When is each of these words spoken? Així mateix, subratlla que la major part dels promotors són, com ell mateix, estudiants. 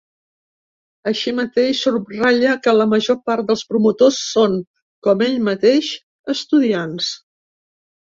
Així 1.11 1.33
mateix, 1.39 1.81
subratlla 1.87 2.55
que 2.65 2.73
la 2.79 2.89
major 2.95 3.19
part 3.29 3.47
dels 3.53 3.63
promotors 3.75 4.19
són, 4.33 4.59
com 5.09 5.25
ell 5.29 5.39
mateix, 5.53 5.95
estudiants. 6.39 7.17